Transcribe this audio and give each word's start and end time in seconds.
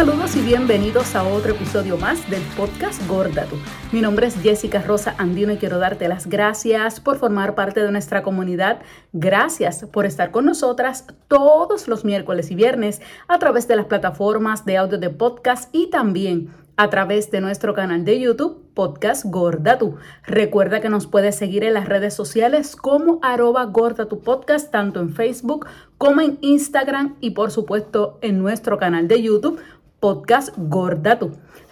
Saludos 0.00 0.34
y 0.34 0.40
bienvenidos 0.40 1.14
a 1.14 1.24
otro 1.24 1.52
episodio 1.52 1.98
más 1.98 2.30
del 2.30 2.40
podcast 2.56 3.06
Gorda 3.06 3.46
Mi 3.92 4.00
nombre 4.00 4.28
es 4.28 4.34
Jessica 4.40 4.80
Rosa 4.80 5.14
Andino 5.18 5.52
y 5.52 5.58
quiero 5.58 5.78
darte 5.78 6.08
las 6.08 6.26
gracias 6.26 7.00
por 7.00 7.18
formar 7.18 7.54
parte 7.54 7.82
de 7.82 7.92
nuestra 7.92 8.22
comunidad. 8.22 8.80
Gracias 9.12 9.84
por 9.92 10.06
estar 10.06 10.30
con 10.30 10.46
nosotras 10.46 11.04
todos 11.28 11.86
los 11.86 12.06
miércoles 12.06 12.50
y 12.50 12.54
viernes 12.54 13.02
a 13.28 13.38
través 13.38 13.68
de 13.68 13.76
las 13.76 13.84
plataformas 13.84 14.64
de 14.64 14.78
audio 14.78 14.96
de 14.96 15.10
podcast 15.10 15.68
y 15.74 15.90
también 15.90 16.48
a 16.78 16.88
través 16.88 17.30
de 17.30 17.42
nuestro 17.42 17.74
canal 17.74 18.06
de 18.06 18.18
YouTube, 18.18 18.64
Podcast 18.72 19.26
Gorda 19.26 19.78
Recuerda 20.26 20.80
que 20.80 20.88
nos 20.88 21.06
puedes 21.06 21.36
seguir 21.36 21.62
en 21.62 21.74
las 21.74 21.86
redes 21.86 22.14
sociales 22.14 22.74
como 22.74 23.18
arroba 23.20 23.66
Gorda 23.66 24.06
tu 24.06 24.20
podcast, 24.20 24.70
tanto 24.70 25.00
en 25.00 25.12
Facebook 25.12 25.66
como 25.98 26.22
en 26.22 26.38
Instagram 26.40 27.16
y 27.20 27.32
por 27.32 27.50
supuesto 27.50 28.18
en 28.22 28.38
nuestro 28.38 28.78
canal 28.78 29.08
de 29.08 29.20
YouTube, 29.20 29.60
Podcast 30.00 30.54
Gorda 30.56 31.18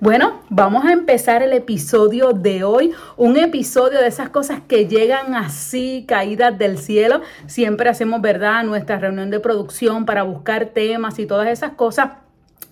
Bueno, 0.00 0.40
vamos 0.50 0.84
a 0.84 0.92
empezar 0.92 1.42
el 1.42 1.52
episodio 1.52 2.32
de 2.32 2.64
hoy, 2.64 2.92
un 3.16 3.36
episodio 3.36 4.00
de 4.00 4.08
esas 4.08 4.30
cosas 4.30 4.60
que 4.66 4.86
llegan 4.86 5.34
así, 5.34 6.04
caídas 6.08 6.58
del 6.58 6.78
cielo. 6.78 7.20
Siempre 7.46 7.90
hacemos, 7.90 8.20
¿verdad?, 8.20 8.64
nuestra 8.64 8.98
reunión 8.98 9.30
de 9.30 9.40
producción 9.40 10.04
para 10.04 10.22
buscar 10.22 10.66
temas 10.66 11.18
y 11.18 11.26
todas 11.26 11.48
esas 11.48 11.72
cosas. 11.72 12.23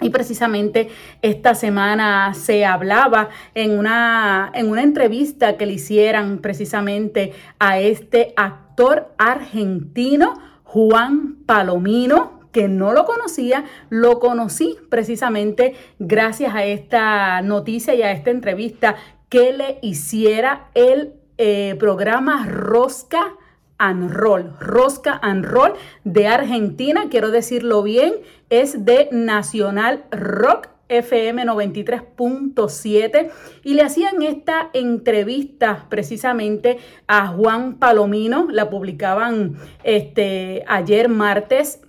Y 0.03 0.11
precisamente 0.11 0.89
esta 1.23 1.55
semana 1.55 2.35
se 2.35 2.65
hablaba 2.65 3.29
en 3.55 3.79
una, 3.79 4.51
en 4.55 4.69
una 4.69 4.83
entrevista 4.83 5.57
que 5.57 5.67
le 5.67 5.75
hicieran 5.75 6.39
precisamente 6.39 7.33
a 7.59 7.79
este 7.79 8.35
actor 8.37 9.15
argentino, 9.19 10.35
Juan 10.65 11.37
Palomino, 11.47 12.41
que 12.53 12.69
no 12.69 12.93
lo 12.93 13.05
conocía, 13.05 13.65
lo 13.89 14.21
conocí 14.21 14.77
precisamente 14.91 15.75
gracias 15.99 16.55
a 16.55 16.65
esta 16.65 17.41
noticia 17.43 17.95
y 17.95 18.03
a 18.03 18.13
esta 18.13 18.31
entrevista 18.31 18.97
que 19.29 19.53
le 19.53 19.79
hiciera 19.81 20.69
el 20.75 21.15
eh, 21.39 21.75
programa 21.79 22.47
Rosca 22.47 23.35
and 23.79 24.11
Roll. 24.13 24.55
Rosca 24.61 25.19
and 25.23 25.45
Roll 25.45 25.73
de 26.05 26.29
Argentina, 26.29 27.07
quiero 27.11 27.31
decirlo 27.31 27.83
bien, 27.83 28.13
es 28.53 28.85
de 28.85 29.09
Nacional 29.13 30.05
Rock 30.11 30.69
FM 30.91 31.47
93.7 31.47 33.31
y 33.65 33.73
le 33.73 33.81
hacían 33.81 34.21
esta 34.21 34.69
entrevista 34.75 35.87
precisamente 35.89 36.77
a 37.07 37.29
Juan 37.29 37.79
Palomino, 37.79 38.49
la 38.51 38.69
publicaban 38.69 39.57
este 39.85 40.65
ayer 40.69 41.09
martes 41.09 41.81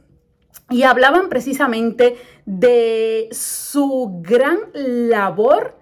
y 0.69 0.83
hablaban 0.83 1.27
precisamente 1.27 2.15
de 2.45 3.27
su 3.33 4.21
gran 4.23 4.59
labor 4.73 5.77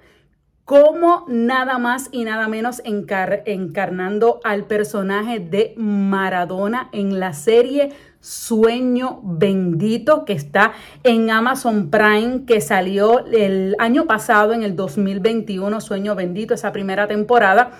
como 0.65 1.25
nada 1.27 1.77
más 1.77 2.09
y 2.11 2.23
nada 2.23 2.47
menos 2.47 2.81
encarnando 2.85 4.39
al 4.43 4.65
personaje 4.65 5.39
de 5.39 5.75
Maradona 5.77 6.89
en 6.91 7.19
la 7.19 7.33
serie 7.33 7.91
Sueño 8.21 9.19
Bendito 9.23 10.25
que 10.25 10.33
está 10.33 10.73
en 11.03 11.29
Amazon 11.31 11.89
Prime, 11.89 12.45
que 12.45 12.61
salió 12.61 13.25
el 13.25 13.75
año 13.79 14.05
pasado, 14.05 14.53
en 14.53 14.63
el 14.63 14.75
2021, 14.75 15.81
Sueño 15.81 16.15
Bendito, 16.15 16.53
esa 16.53 16.71
primera 16.71 17.07
temporada. 17.07 17.71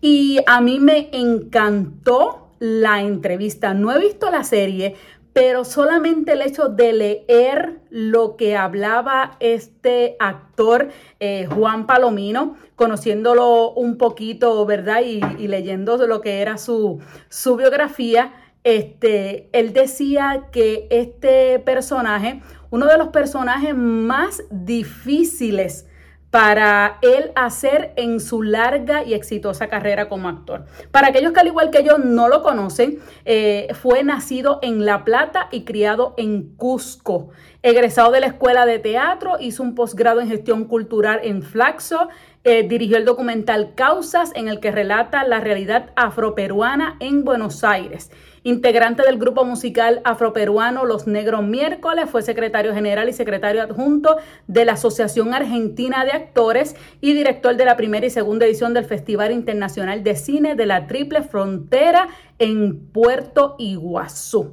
Y 0.00 0.40
a 0.46 0.60
mí 0.60 0.80
me 0.80 1.10
encantó 1.12 2.48
la 2.58 3.02
entrevista. 3.02 3.74
No 3.74 3.92
he 3.92 4.00
visto 4.00 4.30
la 4.30 4.42
serie, 4.44 4.96
pero 5.32 5.64
solamente 5.64 6.32
el 6.32 6.42
hecho 6.42 6.68
de 6.68 6.92
leer 6.92 7.80
lo 7.90 8.36
que 8.36 8.56
hablaba 8.56 9.36
este 9.40 10.16
actor 10.18 10.88
eh, 11.20 11.46
Juan 11.46 11.86
Palomino, 11.86 12.56
conociéndolo 12.74 13.72
un 13.72 13.96
poquito, 13.96 14.64
¿verdad? 14.66 15.02
Y, 15.02 15.20
leyendo 15.46 15.96
lo 16.06 16.20
que 16.20 16.40
era 16.40 16.58
su, 16.58 17.00
su 17.28 17.56
biografía, 17.56 18.32
este, 18.64 19.48
él 19.52 19.72
decía 19.72 20.48
que 20.52 20.86
este 20.90 21.58
personaje, 21.60 22.42
uno 22.70 22.86
de 22.86 22.98
los 22.98 23.08
personajes 23.08 23.74
más 23.74 24.42
difíciles 24.50 25.86
para 26.30 26.98
él 27.02 27.32
hacer 27.34 27.92
en 27.96 28.20
su 28.20 28.42
larga 28.42 29.02
y 29.02 29.14
exitosa 29.14 29.66
carrera 29.66 30.08
como 30.08 30.28
actor. 30.28 30.64
Para 30.92 31.08
aquellos 31.08 31.32
que 31.32 31.40
al 31.40 31.48
igual 31.48 31.70
que 31.70 31.82
yo 31.82 31.98
no 31.98 32.28
lo 32.28 32.42
conocen, 32.42 33.00
eh, 33.24 33.68
fue 33.74 34.04
nacido 34.04 34.60
en 34.62 34.86
La 34.86 35.04
Plata 35.04 35.48
y 35.50 35.64
criado 35.64 36.14
en 36.16 36.54
Cusco. 36.54 37.30
Egresado 37.62 38.12
de 38.12 38.20
la 38.20 38.28
Escuela 38.28 38.64
de 38.64 38.78
Teatro, 38.78 39.38
hizo 39.40 39.62
un 39.64 39.74
posgrado 39.74 40.20
en 40.20 40.28
gestión 40.28 40.64
cultural 40.66 41.20
en 41.24 41.42
Flaxo, 41.42 42.08
eh, 42.44 42.66
dirigió 42.66 42.96
el 42.96 43.04
documental 43.04 43.74
Causas, 43.74 44.30
en 44.36 44.46
el 44.46 44.60
que 44.60 44.70
relata 44.70 45.24
la 45.24 45.40
realidad 45.40 45.90
afroperuana 45.96 46.96
en 47.00 47.24
Buenos 47.24 47.64
Aires. 47.64 48.10
Integrante 48.42 49.02
del 49.02 49.18
grupo 49.18 49.44
musical 49.44 50.00
afroperuano 50.04 50.86
Los 50.86 51.06
Negros 51.06 51.42
Miércoles, 51.42 52.08
fue 52.08 52.22
secretario 52.22 52.72
general 52.72 53.08
y 53.10 53.12
secretario 53.12 53.62
adjunto 53.62 54.16
de 54.46 54.64
la 54.64 54.72
Asociación 54.72 55.34
Argentina 55.34 56.06
de 56.06 56.12
Actores 56.12 56.74
y 57.02 57.12
director 57.12 57.56
de 57.56 57.66
la 57.66 57.76
primera 57.76 58.06
y 58.06 58.10
segunda 58.10 58.46
edición 58.46 58.72
del 58.72 58.86
Festival 58.86 59.32
Internacional 59.32 60.02
de 60.02 60.16
Cine 60.16 60.54
de 60.54 60.64
la 60.64 60.86
Triple 60.86 61.22
Frontera 61.22 62.08
en 62.38 62.78
Puerto 62.78 63.56
Iguazú. 63.58 64.52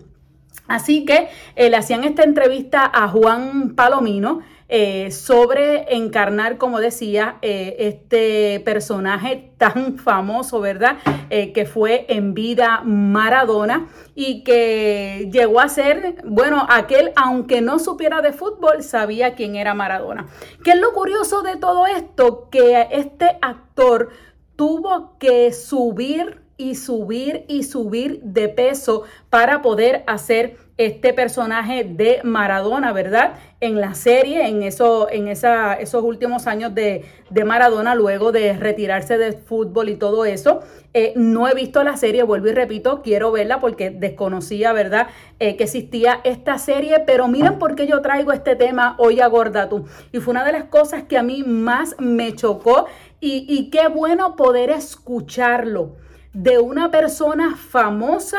Así 0.67 1.05
que 1.05 1.29
eh, 1.55 1.69
le 1.69 1.77
hacían 1.77 2.03
esta 2.03 2.23
entrevista 2.23 2.91
a 2.93 3.07
Juan 3.07 3.73
Palomino 3.75 4.41
eh, 4.69 5.11
sobre 5.11 5.95
encarnar, 5.95 6.57
como 6.57 6.79
decía, 6.79 7.37
eh, 7.41 7.75
este 7.79 8.59
personaje 8.61 9.51
tan 9.57 9.97
famoso, 9.97 10.59
¿verdad? 10.59 10.97
que 11.29 11.65
fue 11.65 12.05
en 12.09 12.33
vida 12.33 12.81
Maradona 12.85 13.87
y 14.15 14.43
que 14.45 15.29
llegó 15.31 15.59
a 15.59 15.67
ser, 15.67 16.21
bueno, 16.23 16.65
aquel, 16.69 17.11
aunque 17.17 17.59
no 17.59 17.79
supiera 17.79 18.21
de 18.21 18.31
fútbol, 18.31 18.81
sabía 18.81 19.35
quién 19.35 19.55
era 19.55 19.73
Maradona. 19.73 20.27
¿Qué 20.63 20.71
es 20.71 20.79
lo 20.79 20.93
curioso 20.93 21.41
de 21.41 21.57
todo 21.57 21.85
esto? 21.85 22.47
Que 22.49 22.87
este 22.91 23.37
actor 23.41 24.09
tuvo 24.55 25.17
que 25.19 25.51
subir 25.53 26.46
y 26.57 26.75
subir 26.75 27.45
y 27.47 27.63
subir 27.63 28.19
de 28.23 28.49
peso 28.49 29.03
para 29.29 29.61
poder 29.61 30.03
hacer 30.07 30.57
este 30.77 31.11
personaje 31.11 31.83
de 31.83 32.21
Maradona, 32.23 32.93
¿verdad? 32.93 33.33
En 33.61 33.81
la 33.81 33.95
serie, 33.95 34.47
en, 34.47 34.61
eso, 34.61 35.09
en 35.09 35.27
esa, 35.27 35.73
esos 35.73 36.03
últimos 36.03 36.45
años 36.45 36.75
de, 36.75 37.03
Maradona, 37.45 37.95
luego 37.95 38.31
de 38.31 38.53
retirarse 38.53 39.17
del 39.17 39.33
fútbol 39.33 39.89
y 39.89 39.95
todo 39.95 40.25
eso. 40.25 40.61
Eh, 40.93 41.13
no 41.15 41.47
he 41.47 41.55
visto 41.55 41.83
la 41.83 41.97
serie, 41.97 42.21
vuelvo 42.21 42.47
y 42.47 42.53
repito, 42.53 43.01
quiero 43.01 43.31
verla 43.31 43.59
porque 43.59 43.89
desconocía, 43.89 44.71
¿verdad?, 44.71 45.07
eh, 45.39 45.57
que 45.57 45.63
existía 45.63 46.21
esta 46.23 46.59
serie, 46.59 47.03
pero 47.05 47.27
miren 47.27 47.57
por 47.57 47.75
qué 47.75 47.87
yo 47.87 48.01
traigo 48.01 48.31
este 48.31 48.55
tema 48.55 48.95
hoy 48.99 49.19
a 49.19 49.27
Gordatu. 49.27 49.85
Y 50.11 50.19
fue 50.19 50.31
una 50.31 50.45
de 50.45 50.51
las 50.51 50.65
cosas 50.65 51.03
que 51.03 51.17
a 51.17 51.23
mí 51.23 51.43
más 51.43 51.95
me 51.99 52.35
chocó 52.35 52.85
y, 53.19 53.45
y 53.49 53.71
qué 53.71 53.87
bueno 53.87 54.35
poder 54.35 54.69
escucharlo 54.69 55.95
de 56.33 56.59
una 56.59 56.91
persona 56.91 57.55
famosa 57.55 58.37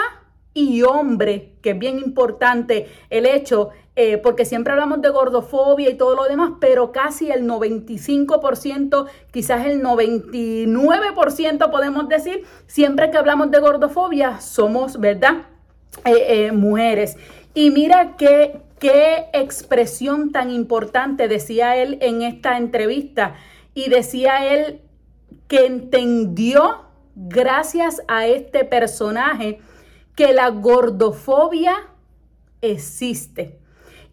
y 0.55 0.83
hombre, 0.83 1.53
que 1.63 1.71
es 1.71 1.79
bien 1.79 1.99
importante 1.99 2.89
el 3.11 3.27
hecho, 3.27 3.71
eh, 3.95 4.19
porque 4.19 4.45
siempre 4.45 4.73
hablamos 4.73 5.01
de 5.03 5.09
gordofobia 5.09 5.91
y 5.91 5.95
todo 5.95 6.17
lo 6.17 6.25
demás, 6.25 6.53
pero 6.61 6.93
casi 6.93 7.31
el 7.31 7.47
95%, 7.47 9.07
quizás 9.31 9.67
el 9.67 9.83
99% 9.83 11.71
podemos 11.71 12.09
decir, 12.09 12.45
siempre 12.67 13.11
que 13.11 13.19
hablamos 13.19 13.51
de 13.51 13.61
gordofobia 13.61 14.41
somos, 14.41 14.99
¿verdad? 14.99 15.47
Eh, 16.05 16.47
eh, 16.47 16.53
mujeres. 16.53 17.17
Y 17.55 17.71
mira 17.71 18.17
qué, 18.17 18.61
qué 18.79 19.27
expresión 19.33 20.33
tan 20.33 20.51
importante 20.51 21.29
decía 21.29 21.77
él 21.77 21.99
en 22.01 22.23
esta 22.23 22.57
entrevista. 22.57 23.35
Y 23.75 23.91
decía 23.91 24.55
él 24.55 24.81
que 25.47 25.67
entendió 25.67 26.88
gracias 27.19 28.01
a 28.07 28.27
este 28.27 28.65
personaje 28.65 29.59
que 30.15 30.33
la 30.33 30.51
gordofobia 30.51 31.75
existe 32.61 33.59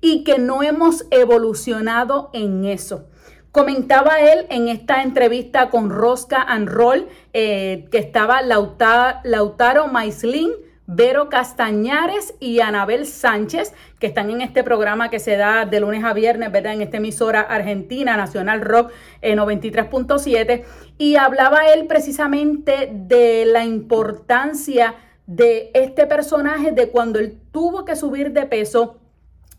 y 0.02 0.24
que 0.24 0.40
no 0.40 0.64
hemos 0.64 1.06
evolucionado 1.12 2.32
en 2.34 2.66
eso. 2.66 3.08
Comentaba 3.52 4.20
él 4.20 4.48
en 4.50 4.68
esta 4.68 5.04
entrevista 5.04 5.70
con 5.70 5.90
Rosca 5.90 6.42
and 6.42 6.68
Roll 6.68 7.08
eh, 7.32 7.88
que 7.92 8.00
estaba 8.00 8.42
Lautaro 8.42 9.88
Maislin 9.88 10.52
Vero 10.88 11.30
Castañares 11.30 12.36
y 12.40 12.60
Anabel 12.60 13.08
Sánchez, 13.08 13.74
que 14.00 14.08
están 14.08 14.30
en 14.30 14.42
este 14.42 14.64
programa 14.64 15.10
que 15.10 15.20
se 15.20 15.36
da 15.36 15.66
de 15.66 15.80
lunes 15.80 16.04
a 16.04 16.14
viernes, 16.14 16.52
¿verdad? 16.52 16.74
En 16.74 16.82
esta 16.82 16.98
emisora 16.98 17.42
argentina, 17.42 18.16
Nacional 18.18 18.62
Rock 18.62 18.92
93.7. 19.22 20.50
Eh, 20.50 20.66
y 21.00 21.16
hablaba 21.16 21.68
él 21.74 21.88
precisamente 21.88 22.92
de 22.94 23.46
la 23.46 23.66
importancia 23.66 24.96
de 25.26 25.72
este 25.74 26.06
personaje, 26.06 26.72
de 26.72 26.90
cuando 26.90 27.20
él 27.20 27.40
tuvo 27.52 27.84
que 27.84 27.96
subir 27.96 28.32
de 28.32 28.46
peso 28.46 29.00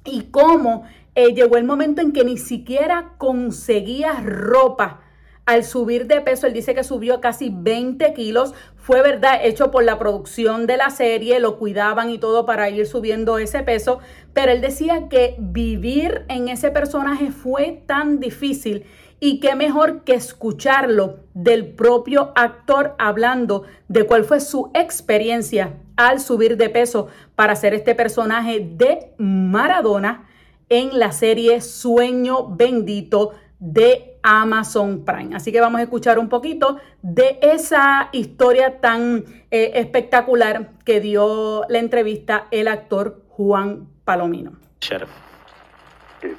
y 0.04 0.30
cómo 0.30 0.84
eh, 1.16 1.34
llegó 1.34 1.56
el 1.56 1.64
momento 1.64 2.02
en 2.02 2.12
que 2.12 2.24
ni 2.24 2.38
siquiera 2.38 3.14
conseguía 3.18 4.20
ropa 4.22 5.00
al 5.46 5.62
subir 5.62 6.08
de 6.08 6.20
peso, 6.20 6.48
él 6.48 6.52
dice 6.52 6.74
que 6.74 6.82
subió 6.82 7.20
casi 7.20 7.50
20 7.52 8.12
kilos. 8.14 8.52
Fue 8.76 9.00
verdad, 9.00 9.38
hecho 9.42 9.70
por 9.70 9.84
la 9.84 9.96
producción 9.96 10.66
de 10.66 10.76
la 10.76 10.90
serie, 10.90 11.38
lo 11.38 11.56
cuidaban 11.56 12.10
y 12.10 12.18
todo 12.18 12.44
para 12.44 12.68
ir 12.68 12.84
subiendo 12.84 13.38
ese 13.38 13.62
peso. 13.62 14.00
Pero 14.32 14.50
él 14.50 14.60
decía 14.60 15.08
que 15.08 15.36
vivir 15.38 16.24
en 16.28 16.48
ese 16.48 16.72
personaje 16.72 17.30
fue 17.30 17.82
tan 17.86 18.18
difícil 18.18 18.84
y 19.20 19.38
qué 19.38 19.54
mejor 19.54 20.02
que 20.02 20.14
escucharlo 20.14 21.20
del 21.32 21.74
propio 21.74 22.32
actor 22.34 22.96
hablando 22.98 23.62
de 23.88 24.04
cuál 24.04 24.24
fue 24.24 24.40
su 24.40 24.70
experiencia 24.74 25.74
al 25.96 26.20
subir 26.20 26.56
de 26.56 26.68
peso 26.68 27.06
para 27.36 27.52
hacer 27.52 27.72
este 27.72 27.94
personaje 27.94 28.60
de 28.60 29.12
Maradona 29.16 30.28
en 30.68 30.98
la 30.98 31.12
serie 31.12 31.60
Sueño 31.60 32.48
Bendito 32.48 33.32
de 33.58 34.18
Amazon 34.22 35.04
Prime. 35.04 35.34
Así 35.34 35.52
que 35.52 35.60
vamos 35.60 35.80
a 35.80 35.84
escuchar 35.84 36.18
un 36.18 36.28
poquito 36.28 36.78
de 37.02 37.38
esa 37.42 38.08
historia 38.12 38.80
tan 38.80 39.24
eh, 39.50 39.72
espectacular 39.74 40.70
que 40.84 41.00
dio 41.00 41.62
la 41.68 41.78
entrevista 41.78 42.46
el 42.50 42.68
actor 42.68 43.22
Juan 43.28 43.88
Palomino. 44.04 44.52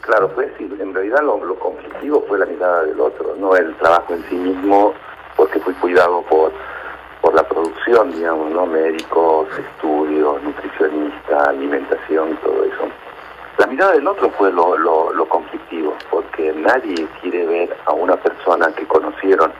Claro, 0.02 0.30
fue 0.30 0.52
en 0.60 0.94
realidad 0.94 1.22
lo, 1.22 1.44
lo 1.44 1.58
conflictivo 1.60 2.24
fue 2.28 2.40
la 2.40 2.46
mirada 2.46 2.84
del 2.84 3.00
otro, 3.00 3.36
no 3.38 3.56
el 3.56 3.76
trabajo 3.78 4.14
en 4.14 4.24
sí 4.30 4.36
mismo, 4.36 4.94
porque 5.36 5.60
fui 5.60 5.74
cuidado 5.76 6.24
por 6.24 6.52
por 7.22 7.34
la 7.34 7.44
producción, 7.44 8.12
digamos, 8.12 8.52
¿no? 8.52 8.66
Médicos, 8.66 9.48
estudios, 9.58 10.42
nutricionista, 10.44 11.50
alimentación, 11.50 12.38
todo 12.38 12.64
eso. 12.64 12.88
La 13.58 13.68
mirada 13.68 13.94
del 13.94 14.08
otro 14.08 14.30
fue 14.32 14.52
lo, 14.52 14.78
lo, 14.78 15.28
conflictivo, 15.28 15.47
porque 16.10 16.52
nadie 16.54 17.08
quiere 17.22 17.46
ver 17.46 17.78
a 17.86 17.94
una 17.94 18.18
persona 18.18 18.68
que 18.76 18.86
conocieron 18.86 19.52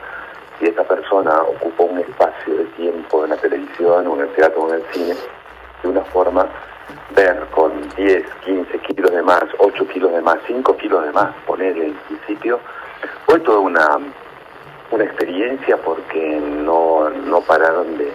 y 0.60 0.66
esa 0.66 0.84
persona 0.84 1.42
ocupó 1.42 1.84
un 1.84 2.00
espacio 2.00 2.56
de 2.56 2.64
tiempo 2.76 3.24
en 3.24 3.30
la 3.30 3.36
televisión 3.36 4.06
o 4.06 4.14
en 4.16 4.22
el 4.22 4.28
teatro 4.34 4.62
o 4.62 4.68
en 4.68 4.74
el 4.76 4.82
cine, 4.92 5.14
de 5.82 5.88
una 5.88 6.04
forma 6.06 6.46
ver 7.14 7.46
con 7.50 7.72
10, 7.96 8.24
15 8.44 8.78
kilos 8.80 9.10
de 9.10 9.22
más, 9.22 9.44
8 9.58 9.88
kilos 9.88 10.12
de 10.12 10.20
más, 10.20 10.36
5 10.46 10.76
kilos 10.76 11.04
de 11.04 11.12
más, 11.12 11.34
poner 11.46 11.76
en 11.78 11.94
principio, 11.94 12.60
fue 13.26 13.40
toda 13.40 13.58
una, 13.58 13.98
una 14.90 15.04
experiencia 15.04 15.76
porque 15.78 16.40
no, 16.40 17.10
no 17.10 17.40
pararon 17.42 17.98
de, 17.98 18.12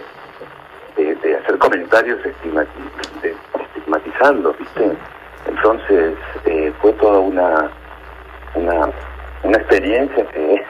de, 0.96 1.36
hacer 1.36 1.58
comentarios 1.58 2.18
estigmatizando, 2.24 4.54
¿viste? 4.58 4.96
Entonces 5.46 6.16
eh, 6.44 6.72
fue 6.80 6.92
toda 6.94 7.18
una, 7.18 7.70
una, 8.54 8.90
una 9.42 9.58
experiencia 9.58 10.26
que, 10.26 10.64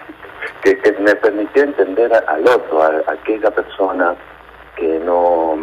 que, 0.62 0.92
me 1.00 1.14
permitió 1.16 1.64
entender 1.64 2.12
al 2.26 2.46
otro, 2.48 2.82
a, 2.82 3.02
aquella 3.06 3.50
persona 3.50 4.14
que 4.76 4.98
no, 5.00 5.56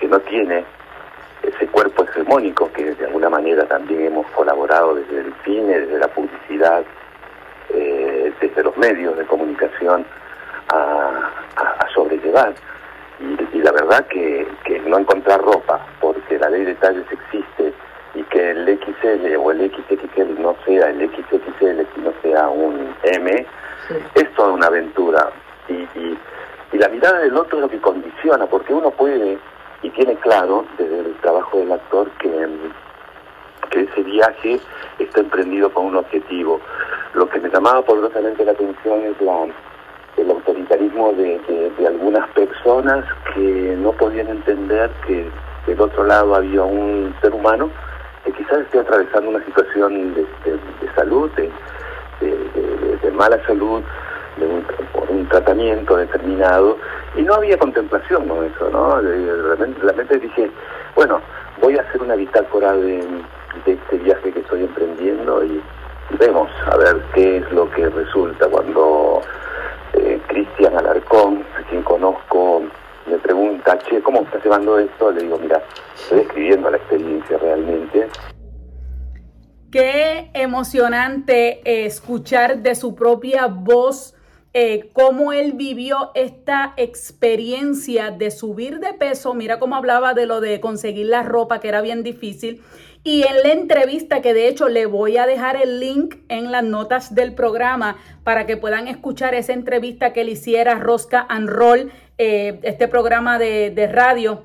que 0.00 0.08
no 0.08 0.18
tiene 0.20 0.64
ese 1.42 1.66
cuerpo 1.68 2.04
hegemónico 2.04 2.72
que 2.72 2.94
de 2.94 3.06
alguna 3.06 3.28
manera 3.28 3.66
también 3.66 4.06
hemos 4.06 4.26
colaborado 4.28 4.94
desde 4.94 5.20
el 5.20 5.34
cine, 5.44 5.80
desde 5.80 5.98
la 5.98 6.08
publicidad, 6.08 6.84
eh, 7.70 8.32
desde 8.40 8.62
los 8.62 8.76
medios 8.76 9.16
de 9.16 9.24
comunicación 9.26 10.06
a, 10.68 11.30
a, 11.56 11.88
sobrellevar. 11.94 12.54
Y, 13.20 13.56
y, 13.56 13.62
la 13.62 13.72
verdad 13.72 14.06
que, 14.06 14.46
que 14.64 14.80
no 14.80 14.98
encontrar 14.98 15.40
ropa, 15.40 15.86
porque 16.00 16.38
la 16.38 16.48
ley 16.48 16.64
de 16.64 16.74
talles 16.76 17.04
existe 17.10 17.72
y 18.14 18.22
que 18.24 18.50
el 18.50 18.78
XL 18.78 19.36
o 19.36 19.50
el 19.50 19.70
XXL 19.70 20.40
no 20.40 20.54
sea 20.64 20.90
el 20.90 21.10
XXL, 21.10 21.86
sino 21.94 22.12
sea 22.22 22.48
un 22.48 22.94
M, 23.02 23.46
es 24.14 24.34
toda 24.34 24.52
una 24.52 24.66
aventura. 24.66 25.30
Y, 25.68 25.72
y, 25.72 26.18
y, 26.72 26.78
la 26.78 26.88
mirada 26.88 27.18
del 27.20 27.36
otro 27.36 27.58
es 27.58 27.62
lo 27.62 27.68
que 27.68 27.80
condiciona, 27.80 28.46
porque 28.46 28.72
uno 28.72 28.90
puede 28.90 29.38
y 29.82 29.90
tiene 29.90 30.14
claro 30.16 30.64
desde 30.78 31.00
el 31.00 31.14
trabajo 31.16 31.58
del 31.58 31.72
actor 31.72 32.08
que, 32.18 32.48
que 33.70 33.80
ese 33.80 34.02
viaje 34.02 34.60
está 34.98 35.20
emprendido 35.20 35.72
con 35.72 35.86
un 35.86 35.96
objetivo. 35.96 36.60
Lo 37.14 37.28
que 37.28 37.40
me 37.40 37.48
llamaba 37.48 37.82
poderosamente 37.82 38.44
la 38.44 38.52
atención 38.52 39.02
es 39.02 39.20
la, 39.20 39.46
el 40.16 40.30
autoritarismo 40.30 41.12
de, 41.12 41.38
de, 41.40 41.70
de 41.70 41.86
algunas 41.86 42.28
personas 42.30 43.04
que 43.34 43.76
no 43.78 43.92
podían 43.92 44.28
entender 44.28 44.90
que 45.06 45.28
del 45.66 45.80
otro 45.80 46.04
lado 46.04 46.34
había 46.34 46.62
un 46.62 47.14
ser 47.20 47.32
humano 47.32 47.70
que 48.24 48.32
quizás 48.32 48.60
esté 48.60 48.78
atravesando 48.78 49.30
una 49.30 49.44
situación 49.44 50.14
de, 50.14 50.26
salud, 50.94 51.30
de, 51.32 53.10
mala 53.12 53.38
salud, 53.46 53.82
de 54.38 54.46
un, 54.46 54.64
por 54.92 55.10
un 55.10 55.28
tratamiento 55.28 55.96
determinado, 55.96 56.78
y 57.16 57.22
no 57.22 57.34
había 57.34 57.58
contemplación 57.58 58.26
con 58.26 58.44
eso, 58.44 58.70
¿no? 58.70 59.00
Realmente, 59.00 60.18
dije, 60.18 60.50
bueno, 60.96 61.20
voy 61.60 61.76
a 61.76 61.82
hacer 61.82 62.02
una 62.02 62.16
bitácora 62.16 62.72
de, 62.72 63.04
este 63.66 63.98
viaje 63.98 64.32
que 64.32 64.40
estoy 64.40 64.64
emprendiendo 64.64 65.44
y, 65.44 65.62
vemos 66.18 66.50
a 66.66 66.76
ver 66.76 67.00
qué 67.14 67.38
es 67.38 67.50
lo 67.50 67.68
que 67.70 67.88
resulta 67.88 68.46
cuando 68.48 69.22
eh, 69.94 70.20
Cristian 70.26 70.76
Alarcón, 70.76 71.42
quien 71.70 71.82
conozco, 71.82 72.62
me 73.06 73.18
pregunta, 73.18 73.78
che, 73.78 74.02
¿cómo 74.02 74.22
estás 74.22 74.42
llevando 74.42 74.78
esto? 74.78 75.10
Le 75.10 75.22
digo, 75.22 75.38
mira, 75.38 75.62
estoy 75.94 76.20
escribiendo 76.20 76.70
la 76.70 76.76
experiencia 76.76 77.38
realmente. 77.38 78.08
Qué 79.70 80.30
emocionante 80.34 81.86
escuchar 81.86 82.58
de 82.58 82.74
su 82.74 82.94
propia 82.94 83.46
voz 83.46 84.14
eh, 84.56 84.90
cómo 84.92 85.32
él 85.32 85.54
vivió 85.54 86.12
esta 86.14 86.74
experiencia 86.76 88.12
de 88.12 88.30
subir 88.30 88.78
de 88.78 88.94
peso. 88.94 89.34
Mira 89.34 89.58
cómo 89.58 89.74
hablaba 89.74 90.14
de 90.14 90.26
lo 90.26 90.40
de 90.40 90.60
conseguir 90.60 91.06
la 91.06 91.24
ropa, 91.24 91.58
que 91.58 91.66
era 91.66 91.80
bien 91.80 92.04
difícil. 92.04 92.62
Y 93.02 93.24
en 93.24 93.42
la 93.42 93.52
entrevista, 93.52 94.22
que 94.22 94.32
de 94.32 94.46
hecho 94.46 94.68
le 94.68 94.86
voy 94.86 95.16
a 95.16 95.26
dejar 95.26 95.56
el 95.56 95.80
link 95.80 96.18
en 96.28 96.52
las 96.52 96.62
notas 96.62 97.16
del 97.16 97.34
programa 97.34 97.96
para 98.22 98.46
que 98.46 98.56
puedan 98.56 98.86
escuchar 98.86 99.34
esa 99.34 99.52
entrevista 99.52 100.12
que 100.12 100.22
le 100.22 100.30
hiciera 100.30 100.76
Rosca 100.76 101.26
and 101.28 101.48
Roll, 101.48 101.90
eh, 102.18 102.60
este 102.62 102.88
programa 102.88 103.38
de, 103.38 103.88
radio 103.92 104.44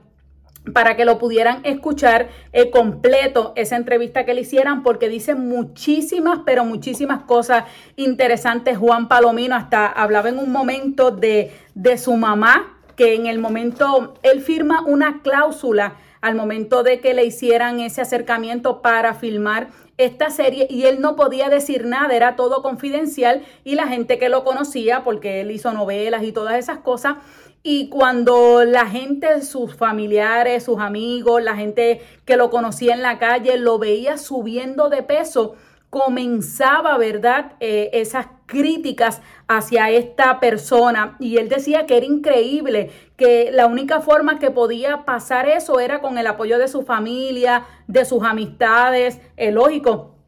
para 0.74 0.96
que 0.96 1.06
lo 1.06 1.18
pudieran 1.18 1.62
escuchar 1.64 2.30
eh, 2.52 2.70
completo 2.70 3.54
esa 3.56 3.76
entrevista 3.76 4.26
que 4.26 4.34
le 4.34 4.42
hicieran 4.42 4.84
porque 4.84 5.10
dice 5.10 5.36
muchísimas, 5.36 6.40
pero 6.46 6.66
muchísimas 6.66 7.24
cosas 7.24 7.64
interesantes. 7.96 8.78
Juan 8.78 9.08
Palomino 9.08 9.56
hasta 9.56 9.88
hablaba 9.88 10.30
en 10.30 10.38
un 10.38 10.52
momento 10.52 11.12
de, 11.12 11.52
de 11.76 11.98
su 11.98 12.16
mamá, 12.16 12.78
que 12.96 13.16
en 13.16 13.26
el 13.26 13.40
momento 13.40 14.16
él 14.24 14.42
firma 14.42 14.84
una 14.86 15.22
cláusula 15.22 15.96
al 16.22 16.36
momento 16.36 16.84
de 16.84 17.00
que 17.00 17.14
le 17.14 17.24
hicieran 17.24 17.80
ese 17.80 18.02
acercamiento 18.02 18.82
para 18.82 19.14
filmar 19.14 19.70
esta 20.00 20.30
serie 20.30 20.66
y 20.70 20.84
él 20.84 21.02
no 21.02 21.18
podía 21.18 21.50
decir 21.50 21.86
nada, 21.86 22.16
era 22.16 22.38
todo 22.38 22.62
confidencial 22.62 23.44
y 23.66 23.76
la 23.76 23.88
gente 23.88 24.18
que 24.18 24.30
lo 24.30 24.46
conocía, 24.46 25.04
porque 25.04 25.42
él 25.42 25.52
hizo 25.52 25.74
novelas 25.74 26.24
y 26.24 26.32
todas 26.32 26.56
esas 26.56 26.80
cosas, 26.80 27.18
y 27.62 27.90
cuando 27.90 28.64
la 28.64 28.86
gente, 28.86 29.42
sus 29.42 29.76
familiares, 29.76 30.64
sus 30.64 30.80
amigos, 30.80 31.44
la 31.44 31.56
gente 31.56 32.02
que 32.26 32.38
lo 32.38 32.50
conocía 32.50 32.94
en 32.94 33.02
la 33.02 33.20
calle, 33.20 33.58
lo 33.58 33.80
veía 33.80 34.18
subiendo 34.18 34.90
de 34.90 35.04
peso, 35.04 35.56
comenzaba, 35.90 36.98
¿verdad? 36.98 37.54
Eh, 37.60 37.90
esas 37.94 38.28
críticas 38.46 39.22
hacia 39.48 39.90
esta 39.90 40.40
persona. 40.40 41.18
Y 41.20 41.38
él 41.38 41.50
decía 41.50 41.86
que 41.86 41.98
era 41.98 42.06
increíble, 42.06 42.92
que 43.18 43.52
la 43.52 43.66
única 43.66 44.00
forma 44.00 44.40
que 44.40 44.52
podía 44.52 45.04
pasar 45.04 45.50
eso 45.50 45.80
era 45.80 46.00
con 46.00 46.18
el 46.18 46.28
apoyo 46.28 46.60
de 46.60 46.68
su 46.70 46.84
familia, 46.84 47.66
de 47.88 48.06
sus 48.06 48.24
amistades, 48.24 49.20
eh, 49.36 49.52
lógico 49.52 50.19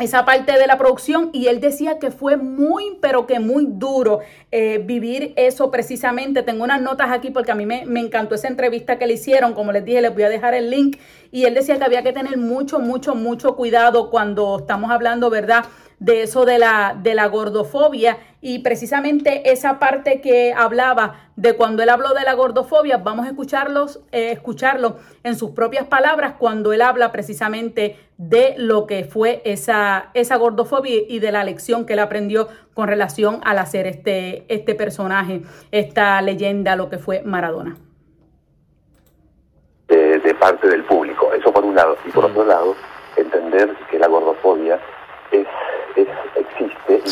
esa 0.00 0.24
parte 0.24 0.58
de 0.58 0.66
la 0.66 0.78
producción 0.78 1.30
y 1.32 1.46
él 1.46 1.60
decía 1.60 1.98
que 1.98 2.10
fue 2.10 2.36
muy, 2.36 2.98
pero 3.00 3.26
que 3.26 3.38
muy 3.38 3.66
duro 3.68 4.20
eh, 4.50 4.82
vivir 4.84 5.32
eso 5.36 5.70
precisamente. 5.70 6.42
Tengo 6.42 6.64
unas 6.64 6.80
notas 6.80 7.10
aquí 7.10 7.30
porque 7.30 7.52
a 7.52 7.54
mí 7.54 7.66
me, 7.66 7.84
me, 7.86 8.00
encantó 8.00 8.34
esa 8.34 8.48
entrevista 8.48 8.98
que 8.98 9.06
le 9.06 9.14
hicieron, 9.14 9.54
como 9.54 9.72
les 9.72 9.84
dije, 9.84 10.00
les 10.00 10.12
voy 10.14 10.22
a 10.22 10.28
dejar 10.28 10.54
el 10.54 10.70
link 10.70 10.96
y 11.30 11.44
él 11.44 11.54
decía 11.54 11.78
que 11.78 11.84
había 11.84 12.02
que 12.02 12.12
tener 12.12 12.38
mucho, 12.38 12.80
mucho, 12.80 13.14
mucho 13.14 13.56
cuidado 13.56 14.10
cuando 14.10 14.58
estamos 14.60 14.90
hablando, 14.90 15.30
¿verdad? 15.30 15.64
De 16.00 16.22
eso 16.22 16.46
de 16.46 16.58
la, 16.58 16.96
de 17.00 17.14
la 17.14 17.26
gordofobia 17.26 18.18
y 18.40 18.60
precisamente 18.60 19.52
esa 19.52 19.78
parte 19.78 20.22
que 20.22 20.54
hablaba 20.54 21.30
de 21.36 21.54
cuando 21.56 21.82
él 21.82 21.90
habló 21.90 22.14
de 22.14 22.24
la 22.24 22.32
gordofobia, 22.32 22.96
vamos 22.96 23.26
a 23.26 23.28
escucharlos, 23.28 24.00
eh, 24.10 24.32
escucharlo 24.32 24.96
en 25.24 25.36
sus 25.36 25.50
propias 25.50 25.86
palabras 25.86 26.34
cuando 26.38 26.72
él 26.72 26.80
habla 26.80 27.12
precisamente 27.12 27.98
de 28.16 28.54
lo 28.56 28.86
que 28.86 29.04
fue 29.04 29.42
esa, 29.44 30.10
esa 30.14 30.36
gordofobia 30.36 31.02
y 31.06 31.18
de 31.18 31.32
la 31.32 31.44
lección 31.44 31.84
que 31.84 31.92
él 31.92 31.98
aprendió 31.98 32.48
con 32.72 32.88
relación 32.88 33.40
al 33.44 33.58
hacer 33.58 33.86
este, 33.86 34.46
este 34.48 34.74
personaje, 34.74 35.42
esta 35.70 36.20
leyenda, 36.22 36.76
lo 36.76 36.88
que 36.88 36.98
fue 36.98 37.22
Maradona. 37.22 37.76
De, 39.88 40.34
parte 40.38 40.68
del 40.68 40.84
público, 40.84 41.30
eso 41.34 41.52
por 41.52 41.64
un 41.64 41.74
lado. 41.74 41.96
Y 42.06 42.10
por 42.10 42.24
otro 42.24 42.46
lado, 42.46 42.74
entender 43.16 43.74
que 43.90 43.98
la 43.98 44.06
gordofobia 44.06 44.80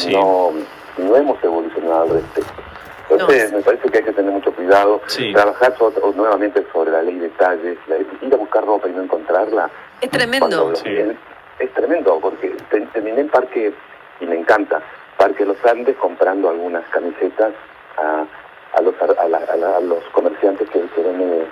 no 0.07 0.53
no 0.99 1.17
hemos 1.17 1.43
evolucionado 1.43 2.03
al 2.03 2.11
respecto. 2.11 2.63
Entonces, 3.11 3.53
me 3.53 3.63
parece 3.63 3.89
que 3.89 3.99
hay 3.99 4.05
que 4.05 4.13
tener 4.13 4.31
mucho 4.31 4.53
cuidado, 4.53 5.01
trabajar 5.33 5.75
nuevamente 6.15 6.67
sobre 6.73 6.91
la 6.91 7.03
ley 7.03 7.19
de 7.19 7.31
talles, 7.31 7.79
ir 8.21 8.35
a 8.35 8.37
buscar 8.37 8.65
ropa 8.67 8.89
y 8.89 8.93
no 8.93 9.03
encontrarla. 9.03 9.71
Es 10.01 10.11
tremendo. 10.11 10.73
es 10.73 11.73
tremendo, 11.73 12.19
porque 12.21 12.55
terminé 12.93 13.21
en 13.21 13.29
Parque, 13.29 13.73
y 14.21 14.27
me 14.27 14.39
encanta, 14.39 14.83
Parque 15.17 15.47
Los 15.47 15.65
Andes 15.65 15.97
comprando 15.97 16.51
algunas 16.51 16.87
camisetas 16.89 17.55
a, 17.97 18.27
a, 18.75 18.83
los, 18.83 18.95
a, 19.01 19.81
los 19.81 20.05
comerciantes 20.13 20.69
que, 20.69 20.81
que 20.81 21.01
venden 21.01 21.47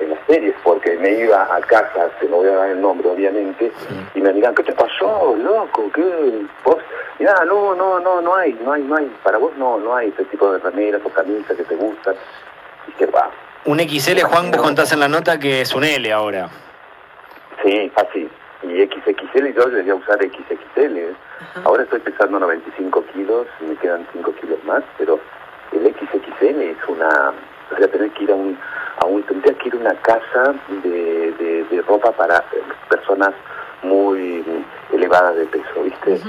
en 0.00 0.10
las 0.10 0.18
series, 0.26 0.54
porque 0.62 0.96
me 0.98 1.10
iba 1.10 1.54
a 1.54 1.60
casa, 1.60 2.10
que 2.20 2.28
no 2.28 2.36
voy 2.36 2.48
a 2.48 2.56
dar 2.56 2.70
el 2.70 2.80
nombre 2.80 3.08
obviamente, 3.08 3.72
y 4.14 4.20
me 4.20 4.32
digan, 4.32 4.54
¿qué 4.54 4.62
te 4.62 4.72
pasó, 4.72 5.36
loco? 5.36 5.90
¿Qué? 5.94 6.46
¿Vos? 6.64 6.78
Ya, 7.18 7.34
no, 7.44 7.74
no, 7.74 8.00
no, 8.00 8.20
no 8.20 8.34
hay, 8.34 8.52
no 8.64 8.72
hay, 8.72 8.82
no 8.82 8.96
hay, 8.96 9.10
para 9.22 9.38
vos 9.38 9.52
no, 9.56 9.78
no 9.78 9.94
hay 9.94 10.08
ese 10.08 10.24
tipo 10.24 10.52
de 10.52 10.58
remeras 10.58 11.00
o 11.04 11.08
camisas 11.10 11.56
que 11.56 11.64
te 11.64 11.76
gustan, 11.76 12.14
y 12.88 12.92
que 12.92 13.06
va. 13.06 13.30
Un 13.66 13.78
XL, 13.80 14.20
Juan, 14.24 14.50
vos 14.50 14.60
contás 14.60 14.92
en 14.92 15.00
la 15.00 15.08
nota 15.08 15.38
que 15.38 15.62
es 15.62 15.74
un 15.74 15.84
L 15.84 16.12
ahora. 16.12 16.50
Sí, 17.62 17.90
fácil. 17.94 18.30
Y 18.62 18.84
XXL 18.84 19.54
yo 19.54 19.64
debería 19.66 19.94
usar 19.94 20.18
XXL. 20.18 20.96
¿eh? 20.98 21.14
Ahora 21.64 21.84
estoy 21.84 22.00
pesando 22.00 22.38
95 22.38 23.04
kilos 23.14 23.46
y 23.60 23.64
me 23.64 23.76
quedan 23.76 24.06
5 24.12 24.34
kilos 24.40 24.62
más, 24.64 24.82
pero 24.98 25.18
el 25.72 25.94
XXL 25.94 26.60
es 26.60 26.76
una... 26.88 27.32
O 27.72 27.76
sea, 27.78 27.88
tener 27.88 28.10
que 28.10 28.24
ir 28.24 28.30
a 28.30 28.34
un 28.34 28.58
aún 29.04 29.22
tendría 29.24 29.54
una 29.78 29.94
casa 30.00 30.54
de, 30.82 31.32
de, 31.70 31.82
ropa 31.82 32.12
para 32.12 32.42
personas 32.88 33.30
muy 33.82 34.42
elevadas 34.92 35.36
de 35.36 35.46
peso, 35.46 35.82
¿viste? 35.84 36.20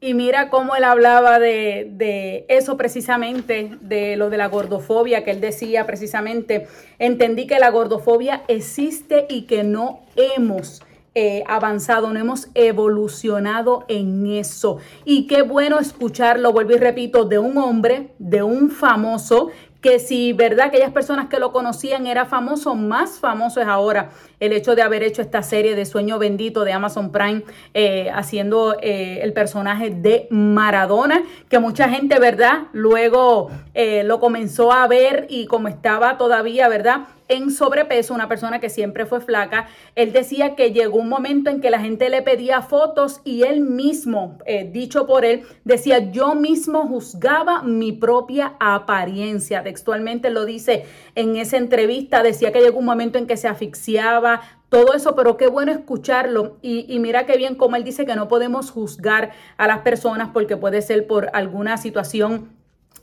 Y 0.00 0.14
mira 0.14 0.48
cómo 0.48 0.76
él 0.76 0.84
hablaba 0.84 1.40
de, 1.40 1.88
de, 1.90 2.46
eso 2.48 2.76
precisamente, 2.76 3.76
de 3.80 4.16
lo 4.16 4.30
de 4.30 4.36
la 4.36 4.46
gordofobia, 4.46 5.24
que 5.24 5.32
él 5.32 5.40
decía 5.40 5.86
precisamente, 5.86 6.68
entendí 7.00 7.48
que 7.48 7.58
la 7.58 7.70
gordofobia 7.70 8.42
existe 8.46 9.26
y 9.28 9.46
que 9.46 9.64
no 9.64 10.02
hemos 10.14 10.82
eh, 11.20 11.42
avanzado, 11.48 12.12
no 12.12 12.20
hemos 12.20 12.46
evolucionado 12.54 13.84
en 13.88 14.24
eso. 14.26 14.78
Y 15.04 15.26
qué 15.26 15.42
bueno 15.42 15.80
escucharlo, 15.80 16.52
vuelvo 16.52 16.74
y 16.74 16.78
repito, 16.78 17.24
de 17.24 17.40
un 17.40 17.58
hombre, 17.58 18.10
de 18.20 18.44
un 18.44 18.70
famoso 18.70 19.50
que 19.80 20.00
si, 20.00 20.32
¿verdad? 20.32 20.66
Aquellas 20.66 20.90
personas 20.90 21.28
que 21.28 21.38
lo 21.38 21.52
conocían 21.52 22.06
era 22.06 22.26
famoso, 22.26 22.74
más 22.74 23.20
famoso 23.20 23.60
es 23.60 23.66
ahora 23.66 24.10
el 24.40 24.52
hecho 24.52 24.74
de 24.74 24.82
haber 24.82 25.02
hecho 25.02 25.22
esta 25.22 25.42
serie 25.42 25.74
de 25.74 25.86
Sueño 25.86 26.18
Bendito 26.18 26.64
de 26.64 26.72
Amazon 26.72 27.12
Prime, 27.12 27.42
eh, 27.74 28.10
haciendo 28.12 28.76
eh, 28.80 29.20
el 29.22 29.32
personaje 29.32 29.90
de 29.90 30.26
Maradona, 30.30 31.22
que 31.48 31.58
mucha 31.58 31.88
gente, 31.88 32.18
¿verdad? 32.18 32.62
Luego 32.72 33.50
eh, 33.74 34.02
lo 34.04 34.20
comenzó 34.20 34.72
a 34.72 34.86
ver 34.88 35.26
y 35.28 35.46
como 35.46 35.68
estaba 35.68 36.18
todavía, 36.18 36.68
¿verdad? 36.68 37.06
En 37.28 37.50
sobrepeso, 37.50 38.14
una 38.14 38.28
persona 38.28 38.58
que 38.58 38.70
siempre 38.70 39.06
fue 39.06 39.20
flaca, 39.20 39.68
él 39.94 40.12
decía 40.12 40.54
que 40.54 40.72
llegó 40.72 40.98
un 40.98 41.08
momento 41.08 41.50
en 41.50 41.60
que 41.60 41.70
la 41.70 41.80
gente 41.80 42.08
le 42.08 42.22
pedía 42.22 42.62
fotos 42.62 43.20
y 43.24 43.42
él 43.42 43.60
mismo, 43.60 44.38
dicho 44.72 45.06
por 45.06 45.24
él, 45.24 45.42
decía, 45.64 46.10
yo 46.10 46.34
mismo 46.34 46.86
juzgaba 46.86 47.62
mi 47.62 47.92
propia 47.92 48.56
apariencia. 48.60 49.62
Textualmente 49.62 50.30
lo 50.30 50.44
dice 50.44 50.84
en 51.14 51.36
esa 51.36 51.56
entrevista, 51.56 52.22
decía 52.22 52.52
que 52.52 52.60
llegó 52.60 52.78
un 52.78 52.84
momento 52.84 53.18
en 53.18 53.26
que 53.26 53.36
se 53.36 53.48
asfixiaba, 53.48 54.40
todo 54.68 54.92
eso, 54.94 55.14
pero 55.14 55.36
qué 55.36 55.46
bueno 55.46 55.72
escucharlo. 55.72 56.58
Y, 56.62 56.98
mira 56.98 57.26
qué 57.26 57.36
bien 57.36 57.54
como 57.54 57.76
él 57.76 57.84
dice 57.84 58.04
que 58.04 58.14
no 58.14 58.28
podemos 58.28 58.70
juzgar 58.70 59.30
a 59.56 59.66
las 59.66 59.80
personas 59.80 60.30
porque 60.32 60.56
puede 60.56 60.82
ser 60.82 61.06
por 61.06 61.30
alguna 61.32 61.76
situación 61.78 62.57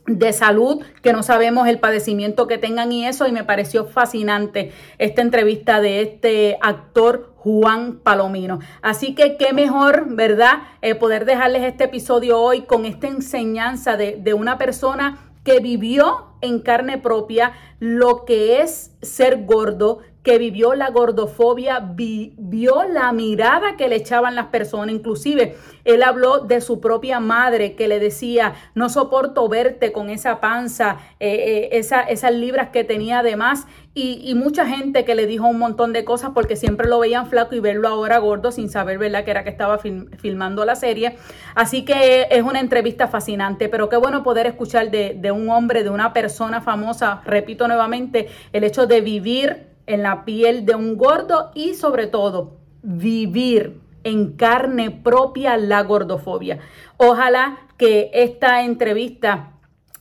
de 0.06 0.32
salud, 0.32 0.84
que 1.02 1.12
no 1.12 1.22
sabemos 1.22 1.68
el 1.68 1.78
padecimiento 1.78 2.46
que 2.46 2.58
tengan 2.58 2.92
y 2.92 3.06
eso, 3.06 3.26
y 3.26 3.32
me 3.32 3.44
pareció 3.44 3.86
fascinante 3.86 4.72
esta 4.98 5.22
entrevista 5.22 5.80
de 5.80 6.02
este 6.02 6.58
actor 6.60 7.32
Juan 7.36 7.98
Palomino. 8.02 8.60
Así 8.82 9.14
que 9.14 9.36
qué 9.36 9.52
mejor, 9.52 10.06
¿verdad? 10.14 10.62
Eh, 10.82 10.94
poder 10.94 11.24
dejarles 11.24 11.62
este 11.64 11.84
episodio 11.84 12.40
hoy 12.40 12.62
con 12.62 12.84
esta 12.84 13.08
enseñanza 13.08 13.96
de, 13.96 14.16
de 14.16 14.34
una 14.34 14.58
persona 14.58 15.18
que 15.44 15.60
vivió 15.60 16.26
en 16.40 16.60
carne 16.60 16.98
propia 16.98 17.52
lo 17.78 18.24
que 18.24 18.60
es 18.60 18.90
ser 19.00 19.44
gordo, 19.44 20.00
que 20.26 20.38
vivió 20.38 20.74
la 20.74 20.90
gordofobia, 20.90 21.92
vio 21.94 22.82
la 22.82 23.12
mirada 23.12 23.76
que 23.76 23.86
le 23.86 23.94
echaban 23.94 24.34
las 24.34 24.46
personas, 24.46 24.92
inclusive 24.92 25.54
él 25.84 26.02
habló 26.02 26.40
de 26.40 26.60
su 26.60 26.80
propia 26.80 27.20
madre 27.20 27.76
que 27.76 27.86
le 27.86 28.00
decía, 28.00 28.54
no 28.74 28.88
soporto 28.88 29.48
verte 29.48 29.92
con 29.92 30.10
esa 30.10 30.40
panza, 30.40 30.96
eh, 31.20 31.68
eh, 31.70 31.78
esas 32.08 32.34
libras 32.34 32.70
que 32.70 32.82
tenía 32.82 33.20
además, 33.20 33.68
y, 33.94 34.20
y, 34.28 34.34
mucha 34.34 34.66
gente 34.66 35.04
que 35.04 35.14
le 35.14 35.26
dijo 35.26 35.46
un 35.46 35.60
montón 35.60 35.92
de 35.92 36.04
cosas 36.04 36.32
porque 36.34 36.56
siempre 36.56 36.88
lo 36.88 36.98
veían 36.98 37.28
flaco 37.28 37.54
y 37.54 37.60
verlo 37.60 37.86
ahora 37.86 38.18
gordo 38.18 38.50
sin 38.50 38.68
saber, 38.68 38.98
¿verdad?, 38.98 39.24
que 39.24 39.30
era 39.30 39.44
que 39.44 39.48
estaba 39.48 39.78
filmando 39.78 40.66
la 40.66 40.74
serie. 40.74 41.16
Así 41.54 41.84
que 41.84 42.26
es 42.30 42.42
una 42.42 42.60
entrevista 42.60 43.06
fascinante, 43.06 43.68
pero 43.68 43.88
qué 43.88 43.96
bueno 43.96 44.22
poder 44.24 44.46
escuchar 44.46 44.90
de, 44.90 45.16
de 45.18 45.30
un 45.30 45.48
hombre, 45.48 45.84
de 45.84 45.90
una 45.90 46.12
persona 46.12 46.60
famosa, 46.60 47.22
repito 47.24 47.68
nuevamente, 47.68 48.28
el 48.52 48.64
hecho 48.64 48.86
de 48.86 49.00
vivir 49.00 49.75
en 49.86 50.02
la 50.02 50.24
piel 50.24 50.66
de 50.66 50.74
un 50.74 50.96
gordo 50.96 51.50
y 51.54 51.74
sobre 51.74 52.06
todo 52.06 52.56
vivir 52.82 53.80
en 54.04 54.32
carne 54.32 54.90
propia 54.90 55.56
la 55.56 55.82
gordofobia. 55.82 56.60
Ojalá 56.96 57.58
que 57.76 58.10
esta 58.14 58.62
entrevista 58.62 59.55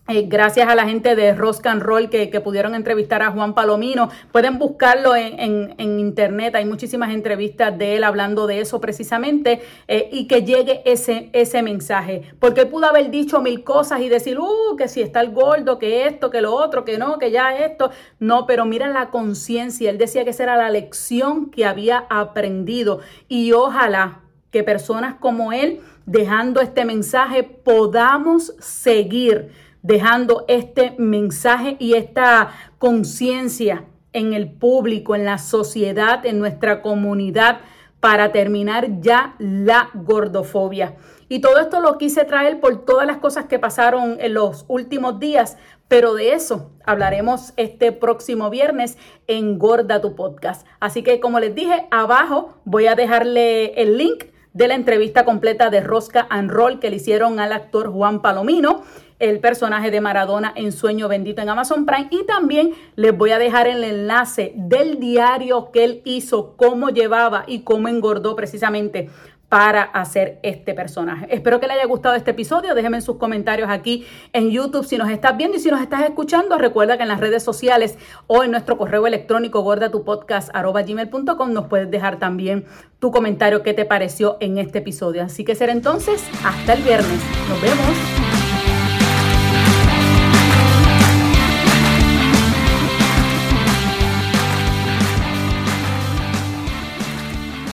eh, 0.07 0.25
gracias 0.27 0.69
a 0.69 0.75
la 0.75 0.85
gente 0.85 1.15
de 1.15 1.33
Rock 1.33 1.65
and 1.65 1.81
Roll 1.81 2.09
que, 2.09 2.27
pudieron 2.39 2.75
entrevistar 2.75 3.23
a 3.23 3.31
Juan 3.31 3.55
Palomino. 3.55 4.09
Pueden 4.31 4.59
buscarlo 4.59 5.15
en, 5.15 5.73
internet, 5.79 6.55
hay 6.55 6.65
muchísimas 6.65 7.11
entrevistas 7.11 7.75
de 7.75 7.95
él 7.95 8.03
hablando 8.03 8.45
de 8.45 8.61
eso 8.61 8.79
precisamente 8.79 9.61
eh, 9.87 10.09
y 10.11 10.27
que 10.27 10.43
llegue 10.43 10.83
ese, 10.85 11.29
ese 11.33 11.63
mensaje. 11.63 12.21
Porque 12.39 12.61
él 12.61 12.67
pudo 12.67 12.85
haber 12.85 13.09
dicho 13.09 13.41
mil 13.41 13.63
cosas 13.63 14.01
y 14.01 14.09
decir, 14.09 14.39
uh, 14.39 14.75
que 14.77 14.87
si 14.87 15.01
está 15.01 15.21
el 15.21 15.31
gordo, 15.31 15.79
que 15.79 16.05
esto, 16.05 16.29
que 16.29 16.41
lo 16.41 16.53
otro, 16.53 16.85
que 16.85 16.99
no, 16.99 17.17
que 17.17 17.31
ya 17.31 17.57
esto. 17.57 17.89
No, 18.19 18.45
pero 18.45 18.65
mira 18.65 18.87
la 18.89 19.09
conciencia. 19.09 19.89
Él 19.89 19.97
decía 19.97 20.23
que 20.23 20.29
esa 20.29 20.43
era 20.43 20.55
la 20.55 20.69
lección 20.69 21.49
que 21.49 21.65
había 21.65 22.05
aprendido 22.09 22.99
y 23.27 23.53
ojalá 23.53 24.21
que 24.51 24.63
personas 24.63 25.15
como 25.15 25.51
él, 25.51 25.81
dejando 26.05 26.61
este 26.61 26.85
mensaje, 26.85 27.43
podamos 27.43 28.53
seguir 28.59 29.64
dejando 29.85 30.45
este 30.47 30.95
mensaje 30.97 31.77
y 31.79 31.93
esta 31.93 32.49
conciencia 32.79 33.85
en 34.13 34.33
el 34.33 34.51
público, 34.51 35.13
en 35.13 35.25
la 35.25 35.37
sociedad, 35.37 36.25
en 36.25 36.39
nuestra 36.39 36.81
comunidad, 36.81 37.59
para 37.99 38.31
terminar 38.31 38.99
ya 39.01 39.35
la 39.37 39.89
gordofobia. 39.93 40.95
Y 41.29 41.39
todo 41.39 41.59
esto 41.59 41.81
lo 41.81 41.99
quise 41.99 42.23
traer 42.25 42.59
por 42.59 42.83
todas 42.83 43.05
las 43.05 43.17
cosas 43.17 43.45
que 43.45 43.59
pasaron 43.59 44.17
en 44.19 44.33
los 44.33 44.65
últimos 44.67 45.19
días, 45.19 45.57
pero 45.87 46.15
de 46.15 46.33
eso 46.33 46.71
hablaremos 46.83 47.53
este 47.55 47.91
próximo 47.91 48.49
viernes 48.49 48.97
en 49.27 49.59
Gorda 49.59 50.01
tu 50.01 50.15
Podcast. 50.15 50.65
Así 50.79 51.03
que 51.03 51.19
como 51.19 51.39
les 51.39 51.53
dije, 51.53 51.87
abajo 51.91 52.55
voy 52.65 52.87
a 52.87 52.95
dejarle 52.95 53.79
el 53.79 53.97
link 53.97 54.25
de 54.53 54.69
la 54.69 54.75
entrevista 54.75 55.25
completa 55.25 55.69
de 55.69 55.81
Rosca 55.81 56.25
and 56.29 56.49
Roll 56.49 56.79
que 56.79 56.89
le 56.89 56.95
hicieron 56.95 57.39
al 57.39 57.51
actor 57.51 57.91
Juan 57.91 58.21
Palomino 58.21 58.83
el 59.19 59.39
personaje 59.39 59.91
de 59.91 60.01
Maradona 60.01 60.53
en 60.55 60.71
Sueño 60.71 61.07
Bendito 61.07 61.41
en 61.41 61.49
Amazon 61.49 61.85
Prime. 61.85 62.07
Y 62.11 62.25
también 62.25 62.73
les 62.95 63.15
voy 63.17 63.31
a 63.31 63.39
dejar 63.39 63.67
el 63.67 63.83
enlace 63.83 64.53
del 64.55 64.99
diario 64.99 65.71
que 65.71 65.83
él 65.83 66.01
hizo, 66.05 66.55
cómo 66.57 66.89
llevaba 66.89 67.43
y 67.47 67.61
cómo 67.61 67.87
engordó 67.87 68.35
precisamente 68.35 69.09
para 69.49 69.83
hacer 69.83 70.39
este 70.43 70.73
personaje. 70.73 71.27
Espero 71.29 71.59
que 71.59 71.67
le 71.67 71.73
haya 71.73 71.85
gustado 71.85 72.15
este 72.15 72.31
episodio. 72.31 72.73
Déjenme 72.73 72.97
en 72.97 73.03
sus 73.03 73.17
comentarios 73.17 73.69
aquí 73.69 74.05
en 74.33 74.49
YouTube 74.49 74.85
si 74.85 74.97
nos 74.97 75.09
estás 75.09 75.37
viendo 75.37 75.55
y 75.57 75.59
si 75.59 75.69
nos 75.69 75.81
estás 75.81 76.01
escuchando. 76.01 76.57
Recuerda 76.57 76.97
que 76.97 77.03
en 77.03 77.09
las 77.09 77.19
redes 77.19 77.43
sociales 77.43 77.97
o 78.27 78.43
en 78.43 78.51
nuestro 78.51 78.77
correo 78.77 79.07
electrónico 79.07 79.61
gordatupodcast.gmail.com 79.61 81.53
nos 81.53 81.67
puedes 81.67 81.89
dejar 81.89 82.19
también 82.19 82.65
tu 82.99 83.11
comentario 83.11 83.63
qué 83.63 83.73
te 83.73 83.85
pareció 83.85 84.37
en 84.39 84.57
este 84.57 84.79
episodio. 84.79 85.23
Así 85.23 85.45
que 85.45 85.55
será 85.55 85.71
entonces 85.71 86.23
hasta 86.43 86.73
el 86.73 86.81
viernes. 86.81 87.21
Nos 87.47 87.61
vemos. 87.61 88.24